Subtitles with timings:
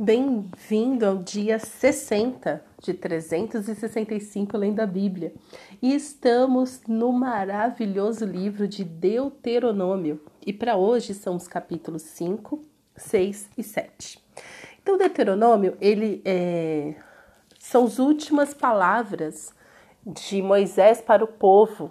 [0.00, 5.34] Bem-vindo ao dia 60 de 365 lendo a Bíblia.
[5.82, 10.20] E estamos no maravilhoso livro de Deuteronômio.
[10.46, 12.62] E para hoje são os capítulos 5,
[12.94, 14.24] 6 e 7.
[14.80, 16.94] Então, Deuteronômio, ele é...
[17.58, 19.52] são as últimas palavras
[20.06, 21.90] de Moisés para o povo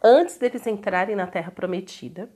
[0.00, 2.30] antes deles entrarem na terra prometida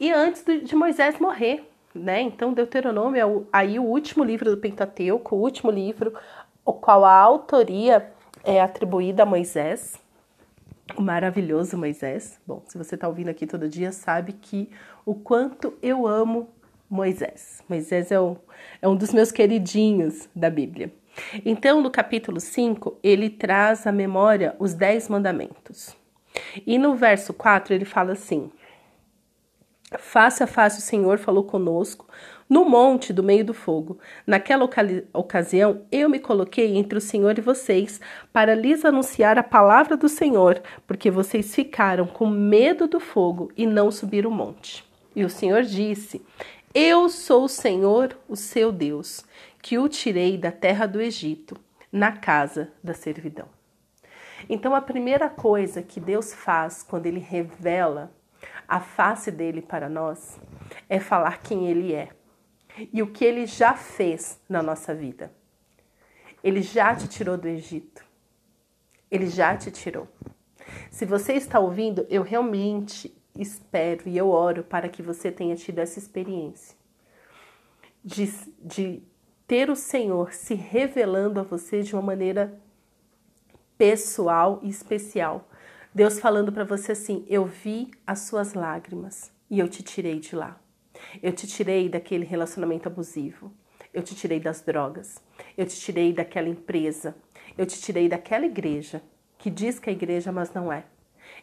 [0.00, 2.20] e antes de Moisés morrer né?
[2.20, 6.12] Então, Deuteronômio é o, aí o último livro do Pentateuco, o último livro
[6.64, 8.10] o qual a autoria
[8.42, 10.00] é atribuída a Moisés,
[10.96, 12.40] o maravilhoso Moisés.
[12.46, 14.70] Bom, se você está ouvindo aqui todo dia, sabe que
[15.04, 16.48] o quanto eu amo
[16.88, 17.62] Moisés.
[17.68, 18.36] Moisés é, o,
[18.80, 20.92] é um dos meus queridinhos da Bíblia.
[21.44, 25.96] Então, no capítulo 5, ele traz à memória os dez mandamentos.
[26.66, 28.50] E no verso 4, ele fala assim:
[29.98, 32.06] Face a face o Senhor falou conosco
[32.48, 33.98] no monte do meio do fogo.
[34.26, 34.68] Naquela
[35.12, 38.00] ocasião, eu me coloquei entre o Senhor e vocês
[38.32, 43.66] para lhes anunciar a palavra do Senhor, porque vocês ficaram com medo do fogo e
[43.66, 44.84] não subiram o monte.
[45.16, 46.22] E o Senhor disse:
[46.74, 49.24] Eu sou o Senhor, o seu Deus,
[49.62, 51.56] que o tirei da terra do Egito,
[51.90, 53.48] na casa da servidão.
[54.48, 58.12] Então, a primeira coisa que Deus faz quando ele revela
[58.66, 60.40] a face dele para nós
[60.88, 62.08] é falar quem ele é
[62.92, 65.32] e o que ele já fez na nossa vida.
[66.42, 68.04] Ele já te tirou do Egito.
[69.10, 70.08] Ele já te tirou.
[70.90, 75.78] Se você está ouvindo, eu realmente espero e eu oro para que você tenha tido
[75.78, 76.76] essa experiência
[78.04, 78.26] de,
[78.60, 79.02] de
[79.46, 82.60] ter o Senhor se revelando a você de uma maneira
[83.78, 85.48] pessoal e especial
[85.94, 90.34] Deus falando para você assim: Eu vi as suas lágrimas e eu te tirei de
[90.34, 90.60] lá.
[91.22, 93.52] Eu te tirei daquele relacionamento abusivo.
[93.92, 95.22] Eu te tirei das drogas.
[95.56, 97.14] Eu te tirei daquela empresa.
[97.56, 99.00] Eu te tirei daquela igreja
[99.38, 100.84] que diz que é igreja, mas não é.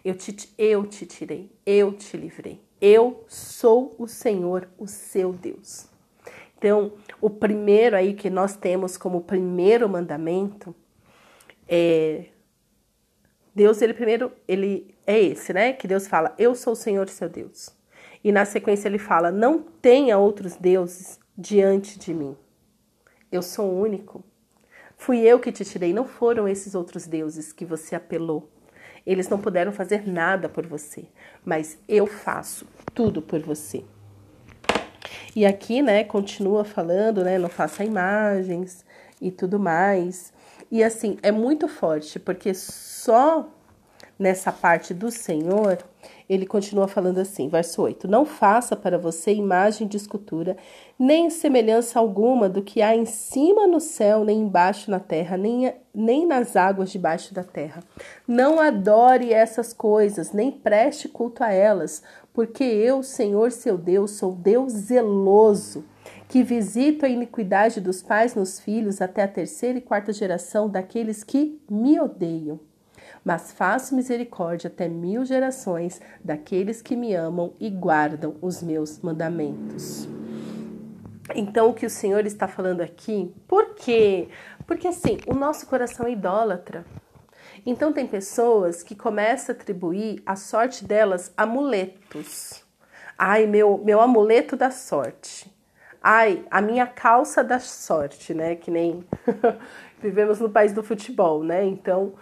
[0.03, 1.49] Eu te, eu te tirei.
[1.65, 2.59] Eu te livrei.
[2.81, 5.87] Eu sou o Senhor, o seu Deus.
[6.57, 10.75] Então, o primeiro aí que nós temos como primeiro mandamento
[11.67, 12.30] é
[13.53, 15.73] Deus, ele primeiro, ele é esse, né?
[15.73, 17.69] Que Deus fala: Eu sou o Senhor seu Deus.
[18.23, 22.35] E na sequência ele fala: Não tenha outros deuses diante de mim.
[23.31, 24.23] Eu sou o único.
[24.97, 28.49] Fui eu que te tirei, não foram esses outros deuses que você apelou.
[29.05, 31.05] Eles não puderam fazer nada por você,
[31.43, 33.83] mas eu faço tudo por você.
[35.35, 38.85] E aqui, né, continua falando, né, não faça imagens
[39.19, 40.31] e tudo mais.
[40.71, 43.45] E assim, é muito forte, porque só
[44.17, 45.79] nessa parte do Senhor,
[46.29, 50.55] ele continua falando assim, verso 8: Não faça para você imagem de escultura,
[50.97, 55.73] nem semelhança alguma do que há em cima no céu, nem embaixo na terra, nem,
[55.93, 57.83] nem nas águas debaixo da terra.
[58.25, 62.01] Não adore essas coisas, nem preste culto a elas,
[62.31, 65.83] porque eu, Senhor seu Deus, sou Deus zeloso
[66.31, 71.25] que visito a iniquidade dos pais nos filhos até a terceira e quarta geração daqueles
[71.25, 72.57] que me odeiam.
[73.21, 80.07] Mas faço misericórdia até mil gerações daqueles que me amam e guardam os meus mandamentos.
[81.35, 84.29] Então, o que o Senhor está falando aqui, por quê?
[84.65, 86.85] Porque assim, o nosso coração é idólatra.
[87.65, 92.63] Então, tem pessoas que começam a atribuir a sorte delas amuletos.
[93.17, 95.51] Ai, meu, meu amuleto da sorte.
[96.03, 98.55] Ai, a minha calça da sorte, né?
[98.55, 99.05] Que nem
[100.01, 101.63] vivemos no país do futebol, né?
[101.63, 102.15] Então,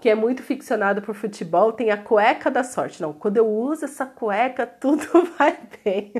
[0.00, 3.02] que é muito ficcionado por futebol, tem a cueca da sorte.
[3.02, 5.04] Não, quando eu uso essa cueca, tudo
[5.38, 6.14] vai bem.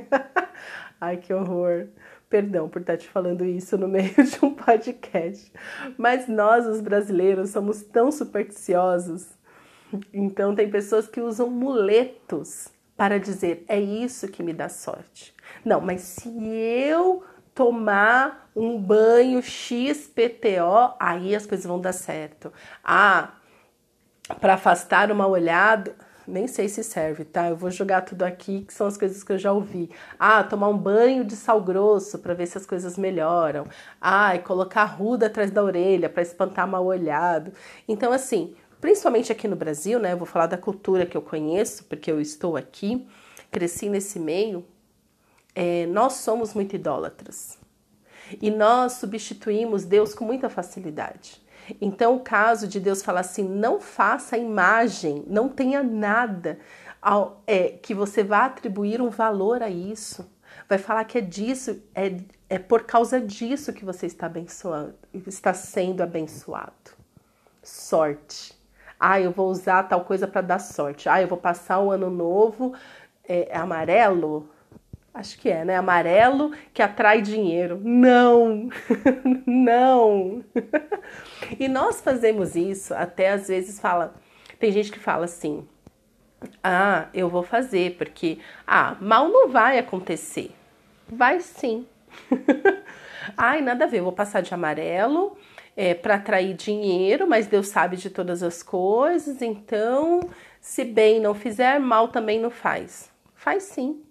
[1.00, 1.86] Ai, que horror.
[2.28, 5.50] Perdão por estar te falando isso no meio de um podcast.
[5.96, 9.28] Mas nós, os brasileiros, somos tão supersticiosos.
[10.12, 15.34] Então, tem pessoas que usam muletos para dizer é isso que me dá sorte.
[15.64, 17.24] Não, mas se eu
[17.54, 22.52] tomar um banho XPTO, aí as coisas vão dar certo.
[22.84, 23.32] Ah,
[24.40, 25.94] para afastar uma olhada,
[26.26, 27.48] nem sei se serve, tá?
[27.48, 29.90] Eu vou jogar tudo aqui, que são as coisas que eu já ouvi.
[30.18, 33.66] Ah, tomar um banho de sal grosso para ver se as coisas melhoram.
[34.00, 37.52] Ah, e colocar ruda atrás da orelha para espantar mal olhado.
[37.86, 40.12] Então, assim, principalmente aqui no Brasil, né?
[40.12, 43.06] Eu vou falar da cultura que eu conheço, porque eu estou aqui,
[43.50, 44.64] cresci nesse meio.
[45.54, 47.58] É, nós somos muito idólatras
[48.40, 51.40] e nós substituímos Deus com muita facilidade.
[51.80, 56.58] Então, o caso de Deus falar assim: não faça imagem, não tenha nada
[57.00, 60.30] ao, é, que você vá atribuir um valor a isso.
[60.68, 62.16] Vai falar que é disso, é,
[62.48, 64.94] É por causa disso que você está abençoando,
[65.26, 66.92] está sendo abençoado.
[67.62, 68.55] Sorte.
[68.98, 71.08] Ah, eu vou usar tal coisa para dar sorte.
[71.08, 72.74] Ah, eu vou passar o ano novo
[73.28, 74.48] é, amarelo.
[75.12, 75.76] Acho que é, né?
[75.76, 77.80] Amarelo que atrai dinheiro.
[77.82, 78.68] Não,
[79.46, 80.44] não.
[81.58, 84.14] e nós fazemos isso, até às vezes fala.
[84.58, 85.66] Tem gente que fala assim:
[86.62, 90.54] ah, eu vou fazer, porque ah, mal não vai acontecer.
[91.08, 91.86] Vai sim.
[93.36, 95.36] Ai, nada a ver, eu vou passar de amarelo
[95.76, 100.20] é, para atrair dinheiro, mas Deus sabe de todas as coisas, então,
[100.60, 103.12] se bem não fizer, mal também não faz.
[103.34, 104.02] Faz sim.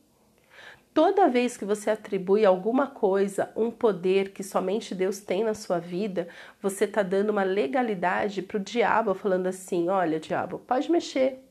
[0.93, 5.77] Toda vez que você atribui alguma coisa, um poder que somente Deus tem na sua
[5.77, 6.29] vida,
[6.61, 11.43] você está dando uma legalidade para o diabo, falando assim: olha, diabo, pode mexer.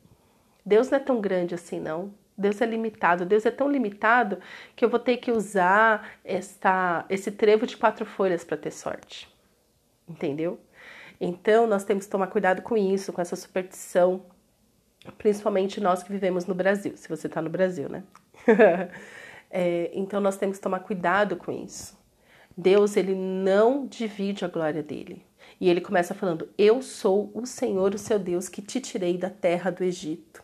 [0.64, 2.14] Deus não é tão grande assim, não.
[2.38, 3.26] Deus é limitado.
[3.26, 4.38] Deus é tão limitado
[4.74, 9.33] que eu vou ter que usar esta, esse trevo de quatro folhas para ter sorte.
[10.08, 10.60] Entendeu?
[11.20, 14.22] Então, nós temos que tomar cuidado com isso, com essa superstição,
[15.16, 18.02] principalmente nós que vivemos no Brasil, se você está no Brasil, né?
[19.50, 21.96] é, então, nós temos que tomar cuidado com isso.
[22.56, 25.24] Deus, ele não divide a glória dele.
[25.60, 29.30] E ele começa falando: Eu sou o Senhor, o seu Deus, que te tirei da
[29.30, 30.42] terra do Egito.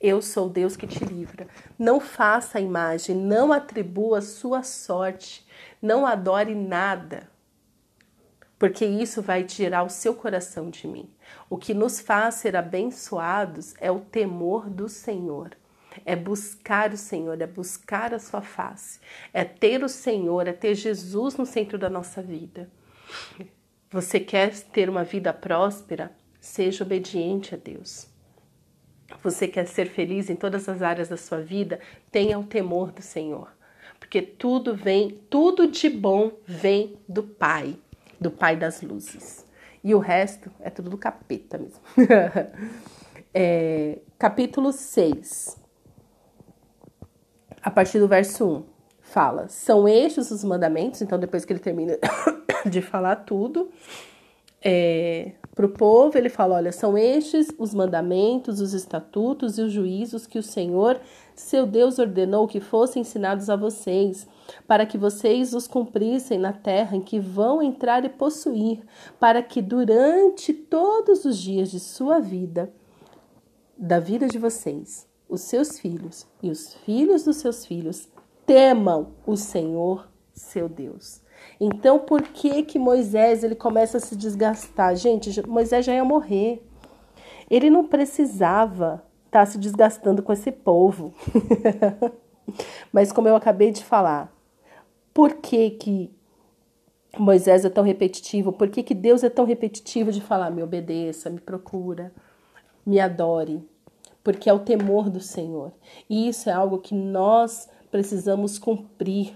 [0.00, 1.48] Eu sou Deus que te livra.
[1.76, 5.44] Não faça a imagem, não atribua sua sorte,
[5.82, 7.28] não adore nada,
[8.58, 11.08] porque isso vai tirar o seu coração de mim.
[11.48, 15.50] O que nos faz ser abençoados é o temor do Senhor.
[16.04, 19.00] É buscar o Senhor, é buscar a sua face,
[19.32, 22.70] é ter o Senhor, é ter Jesus no centro da nossa vida.
[23.90, 26.12] Você quer ter uma vida próspera?
[26.40, 28.08] Seja obediente a Deus
[29.22, 33.02] você quer ser feliz em todas as áreas da sua vida, tenha o temor do
[33.02, 33.50] Senhor.
[33.98, 37.76] Porque tudo vem, tudo de bom vem do Pai,
[38.20, 39.46] do Pai das luzes.
[39.82, 41.80] E o resto é tudo do capeta mesmo.
[43.32, 45.56] é, capítulo 6,
[47.62, 48.64] a partir do verso 1,
[49.02, 51.00] fala: São estes os mandamentos.
[51.02, 51.96] Então, depois que ele termina
[52.68, 53.70] de falar tudo,
[54.70, 59.72] é, para o povo, ele fala: olha, são estes os mandamentos, os estatutos e os
[59.72, 61.00] juízos que o Senhor,
[61.34, 64.26] seu Deus, ordenou que fossem ensinados a vocês,
[64.66, 68.84] para que vocês os cumprissem na terra em que vão entrar e possuir,
[69.18, 72.70] para que durante todos os dias de sua vida,
[73.74, 78.06] da vida de vocês, os seus filhos e os filhos dos seus filhos
[78.44, 81.26] temam o Senhor, seu Deus
[81.60, 84.94] então, por que que Moisés ele começa a se desgastar?
[84.94, 86.64] Gente, Moisés já ia morrer.
[87.50, 91.12] Ele não precisava estar tá se desgastando com esse povo.
[92.92, 94.32] Mas como eu acabei de falar,
[95.12, 96.10] por que que
[97.18, 98.52] Moisés é tão repetitivo?
[98.52, 102.12] Por que que Deus é tão repetitivo de falar, me obedeça, me procura,
[102.86, 103.66] me adore?
[104.22, 105.72] Porque é o temor do Senhor.
[106.08, 109.34] E isso é algo que nós precisamos cumprir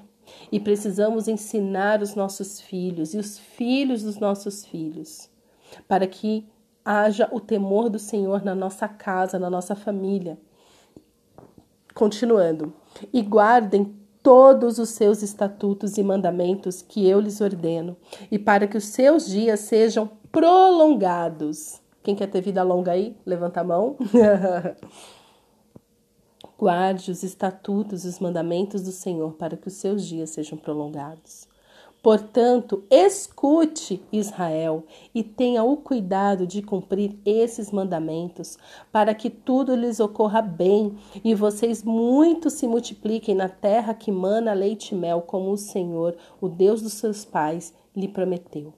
[0.51, 5.29] e precisamos ensinar os nossos filhos e os filhos dos nossos filhos,
[5.89, 6.47] para que
[6.85, 10.39] haja o temor do Senhor na nossa casa, na nossa família.
[11.95, 12.73] Continuando,
[13.13, 17.97] e guardem todos os seus estatutos e mandamentos que eu lhes ordeno,
[18.31, 21.81] e para que os seus dias sejam prolongados.
[22.03, 23.17] Quem quer ter vida longa aí?
[23.25, 23.97] Levanta a mão.
[26.63, 31.49] Guarde os estatutos e os mandamentos do Senhor para que os seus dias sejam prolongados.
[32.01, 38.57] Portanto, escute Israel e tenha o cuidado de cumprir esses mandamentos,
[38.93, 44.53] para que tudo lhes ocorra bem e vocês muito se multipliquem na terra que mana
[44.53, 48.73] leite e mel, como o Senhor, o Deus dos seus pais, lhe prometeu.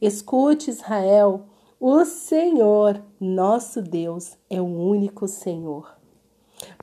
[0.00, 1.44] Escute Israel,
[1.78, 5.99] o Senhor, nosso Deus, é o único Senhor.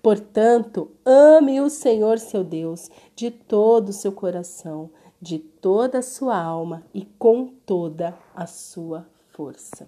[0.02, 4.90] Portanto, ame o Senhor seu Deus de todo o seu coração,
[5.22, 9.88] de toda a sua alma e com toda a sua força.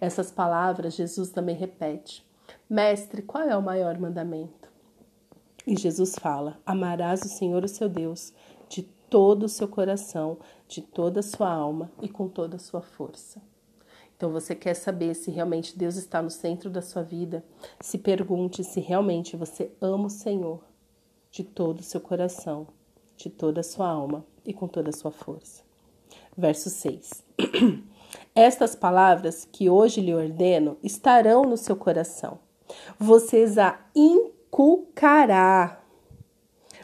[0.00, 2.24] Essas palavras Jesus também repete:
[2.68, 4.68] Mestre, qual é o maior mandamento?
[5.66, 8.32] E Jesus fala: Amarás o Senhor o seu Deus
[8.68, 10.38] de todo o seu coração,
[10.68, 13.40] de toda a sua alma e com toda a sua força.
[14.16, 17.44] Então você quer saber se realmente Deus está no centro da sua vida?
[17.80, 20.60] Se pergunte se realmente você ama o Senhor
[21.30, 22.68] de todo o seu coração,
[23.16, 25.62] de toda a sua alma e com toda a sua força.
[26.36, 27.24] Verso 6.
[28.34, 32.38] Estas palavras que hoje lhe ordeno estarão no seu coração.
[32.98, 35.80] Vocês a inculcará,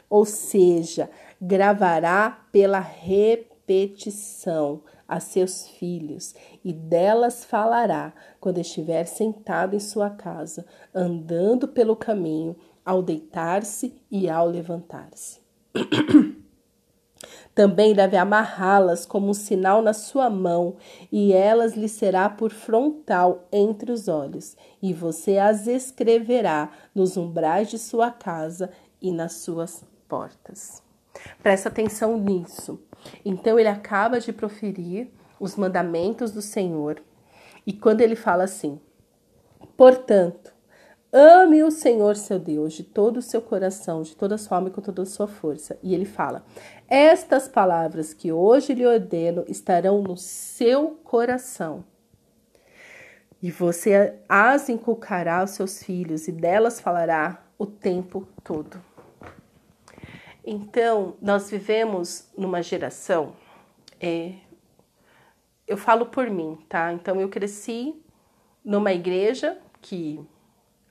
[0.09, 1.11] ou seja,
[1.41, 10.65] gravará pela repetição a seus filhos, e delas falará quando estiver sentado em sua casa,
[10.95, 15.41] andando pelo caminho, ao deitar-se e ao levantar-se.
[17.53, 20.77] Também deve amarrá-las como um sinal na sua mão,
[21.11, 27.69] e elas lhe será por frontal entre os olhos, e você as escreverá nos umbrais
[27.69, 28.71] de sua casa
[29.03, 30.83] e nas suas portas.
[31.43, 32.81] Presta atenção nisso.
[33.25, 37.03] Então ele acaba de proferir os mandamentos do Senhor,
[37.67, 38.81] e quando ele fala assim:
[39.77, 40.53] Portanto,
[41.13, 44.69] Ame o Senhor seu Deus de todo o seu coração, de toda a sua alma
[44.69, 45.77] e com toda a sua força.
[45.83, 46.45] E ele fala:
[46.89, 51.83] Estas palavras que hoje lhe ordeno estarão no seu coração.
[53.43, 58.81] E você as inculcará aos seus filhos, e delas falará o tempo todo.
[60.45, 63.35] Então, nós vivemos numa geração.
[64.01, 64.35] É,
[65.67, 66.93] eu falo por mim, tá?
[66.93, 67.95] Então, eu cresci
[68.65, 70.21] numa igreja que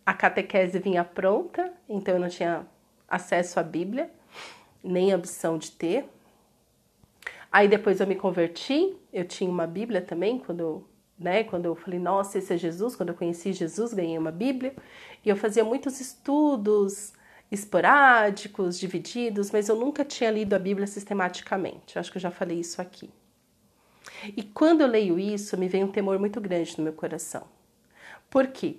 [0.06, 2.66] a catequese vinha pronta, então eu não tinha
[3.08, 4.10] acesso à Bíblia,
[4.84, 6.10] nem ambição de ter.
[7.52, 10.86] Aí depois eu me converti, eu tinha uma Bíblia também, quando
[11.20, 14.74] né, quando eu falei, nossa, esse é Jesus, quando eu conheci Jesus, ganhei uma Bíblia,
[15.24, 17.12] e eu fazia muitos estudos
[17.52, 21.96] esporádicos, divididos, mas eu nunca tinha lido a Bíblia sistematicamente.
[21.96, 23.10] Eu acho que eu já falei isso aqui.
[24.36, 27.48] E quando eu leio isso, me vem um temor muito grande no meu coração.
[28.30, 28.78] Por quê?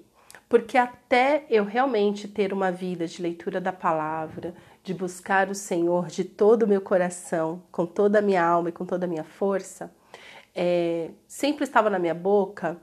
[0.50, 6.08] porque até eu realmente ter uma vida de leitura da palavra, de buscar o Senhor
[6.08, 9.22] de todo o meu coração, com toda a minha alma e com toda a minha
[9.22, 9.94] força,
[10.52, 12.76] é, sempre estava na minha boca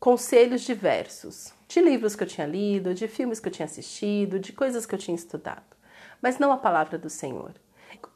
[0.00, 4.52] conselhos diversos, de livros que eu tinha lido, de filmes que eu tinha assistido, de
[4.52, 5.74] coisas que eu tinha estudado,
[6.20, 7.54] mas não a palavra do Senhor.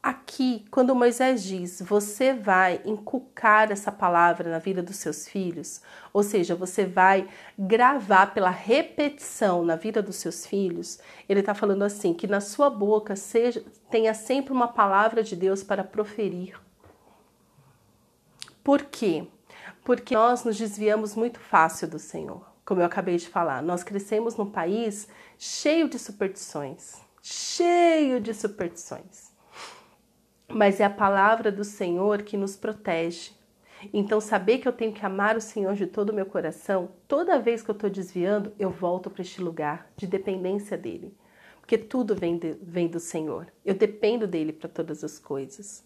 [0.01, 5.81] Aqui, quando Moisés diz, você vai inculcar essa palavra na vida dos seus filhos,
[6.13, 11.83] ou seja, você vai gravar pela repetição na vida dos seus filhos, ele está falando
[11.83, 16.59] assim: que na sua boca seja, tenha sempre uma palavra de Deus para proferir.
[18.63, 19.27] Por quê?
[19.83, 22.56] Porque nós nos desviamos muito fácil do Senhor.
[22.67, 25.07] Como eu acabei de falar, nós crescemos num país
[25.39, 29.27] cheio de superstições, cheio de superstições
[30.47, 33.31] mas é a palavra do Senhor que nos protege.
[33.93, 37.39] Então, saber que eu tenho que amar o Senhor de todo o meu coração, toda
[37.39, 41.15] vez que eu estou desviando, eu volto para este lugar de dependência dele.
[41.59, 43.47] Porque tudo vem, de, vem do Senhor.
[43.63, 45.85] Eu dependo dele para todas as coisas.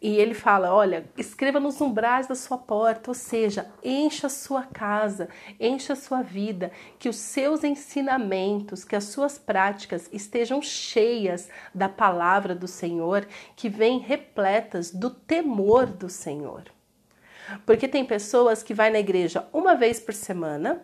[0.00, 4.62] E ele fala: olha, escreva nos umbrais da sua porta, ou seja, encha a sua
[4.62, 5.28] casa,
[5.58, 11.88] encha a sua vida, que os seus ensinamentos, que as suas práticas estejam cheias da
[11.88, 16.64] palavra do Senhor, que vêm repletas do temor do Senhor.
[17.66, 20.82] Porque tem pessoas que vai na igreja uma vez por semana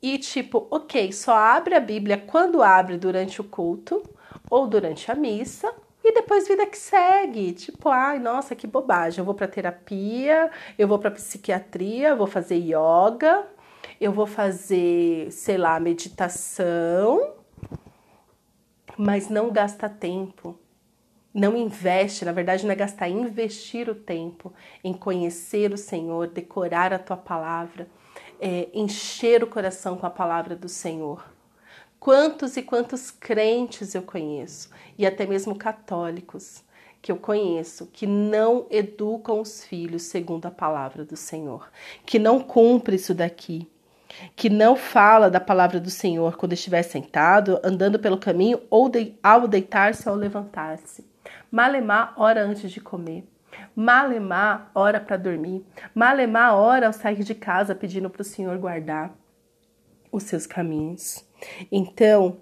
[0.00, 4.02] e tipo, ok, só abre a Bíblia quando abre durante o culto
[4.50, 5.72] ou durante a missa
[6.12, 9.20] e depois vida que segue, tipo, ai, nossa, que bobagem.
[9.20, 13.46] Eu vou para terapia, eu vou para psiquiatria, eu vou fazer yoga,
[13.98, 17.34] eu vou fazer, sei lá, meditação,
[18.96, 20.58] mas não gasta tempo.
[21.32, 24.52] Não investe, na verdade não é gastar, é investir o tempo
[24.84, 27.88] em conhecer o Senhor, decorar a tua palavra,
[28.38, 31.31] é, encher o coração com a palavra do Senhor.
[32.02, 34.68] Quantos e quantos crentes eu conheço,
[34.98, 36.64] e até mesmo católicos
[37.00, 41.70] que eu conheço, que não educam os filhos segundo a palavra do Senhor,
[42.04, 43.70] que não cumpre isso daqui,
[44.34, 49.14] que não fala da palavra do Senhor quando estiver sentado, andando pelo caminho ou de,
[49.22, 51.06] ao deitar-se ou levantar-se.
[51.52, 53.24] Malemar hora antes de comer.
[53.76, 55.64] Malemar hora para dormir.
[55.94, 59.21] Malemar hora ao sair de casa pedindo para o Senhor guardar
[60.12, 61.24] os seus caminhos.
[61.72, 62.36] Então,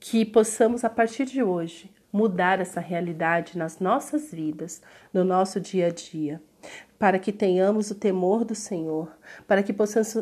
[0.00, 4.82] que possamos a partir de hoje mudar essa realidade nas nossas vidas,
[5.14, 6.42] no nosso dia a dia,
[6.98, 10.18] para que tenhamos o temor do Senhor, para que possamos,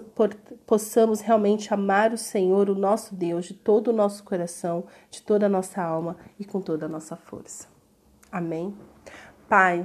[0.66, 5.46] possamos realmente amar o Senhor, o nosso Deus, de todo o nosso coração, de toda
[5.46, 7.66] a nossa alma e com toda a nossa força.
[8.30, 8.74] Amém?
[9.48, 9.84] Pai,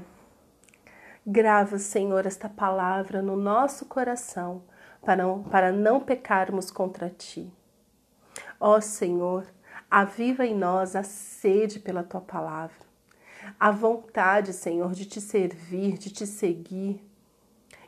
[1.25, 4.63] grava, Senhor, esta palavra no nosso coração,
[5.01, 7.51] para não, para não pecarmos contra Ti.
[8.59, 9.45] Ó Senhor,
[9.89, 12.85] aviva em nós a sede pela tua palavra,
[13.59, 17.03] a vontade, Senhor, de te servir, de te seguir.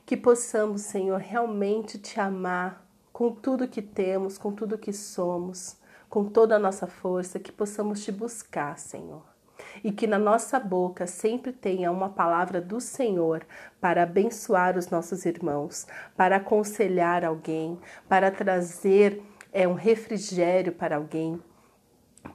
[0.06, 5.78] Que possamos, Senhor, realmente te amar com tudo que temos, com tudo que somos,
[6.08, 9.37] com toda a nossa força, que possamos te buscar, Senhor.
[9.84, 13.46] E que na nossa boca sempre tenha uma palavra do Senhor
[13.80, 21.42] para abençoar os nossos irmãos, para aconselhar alguém, para trazer é, um refrigério para alguém,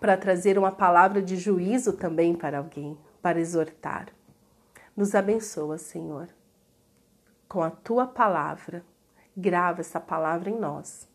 [0.01, 4.09] para trazer uma palavra de juízo também para alguém, para exortar.
[4.97, 6.29] Nos abençoa, Senhor,
[7.49, 8.85] com a tua palavra.
[9.35, 11.09] Grava essa palavra em nós,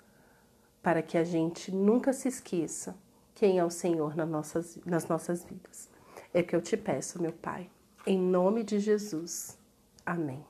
[0.82, 2.96] para que a gente nunca se esqueça
[3.36, 5.97] quem é o Senhor nas nossas, nas nossas vidas.
[6.38, 7.68] É que eu te peço, meu Pai.
[8.06, 9.58] Em nome de Jesus.
[10.06, 10.46] Amém.